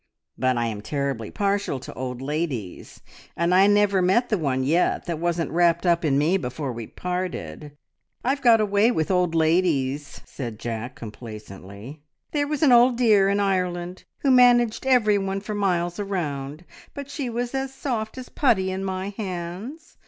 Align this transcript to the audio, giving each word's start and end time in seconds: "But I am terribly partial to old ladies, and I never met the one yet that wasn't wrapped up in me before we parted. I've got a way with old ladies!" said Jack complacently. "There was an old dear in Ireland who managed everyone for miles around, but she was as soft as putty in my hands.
"But 0.35 0.57
I 0.57 0.65
am 0.65 0.81
terribly 0.81 1.29
partial 1.29 1.79
to 1.79 1.93
old 1.93 2.23
ladies, 2.23 3.03
and 3.37 3.53
I 3.53 3.67
never 3.67 4.01
met 4.01 4.29
the 4.29 4.37
one 4.39 4.63
yet 4.63 5.05
that 5.05 5.19
wasn't 5.19 5.51
wrapped 5.51 5.85
up 5.85 6.03
in 6.03 6.17
me 6.17 6.37
before 6.37 6.73
we 6.73 6.87
parted. 6.87 7.77
I've 8.23 8.41
got 8.41 8.59
a 8.59 8.65
way 8.65 8.89
with 8.89 9.11
old 9.11 9.35
ladies!" 9.35 10.19
said 10.25 10.57
Jack 10.57 10.95
complacently. 10.95 12.01
"There 12.31 12.47
was 12.47 12.63
an 12.63 12.71
old 12.71 12.97
dear 12.97 13.29
in 13.29 13.39
Ireland 13.39 14.05
who 14.21 14.31
managed 14.31 14.87
everyone 14.87 15.39
for 15.39 15.53
miles 15.53 15.99
around, 15.99 16.65
but 16.95 17.07
she 17.11 17.29
was 17.29 17.53
as 17.53 17.71
soft 17.71 18.17
as 18.17 18.27
putty 18.27 18.71
in 18.71 18.83
my 18.83 19.09
hands. 19.09 19.97